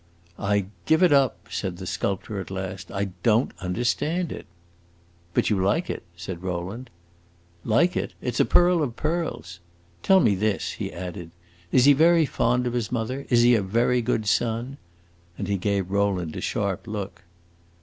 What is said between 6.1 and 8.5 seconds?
said Rowland. "Like it? It 's a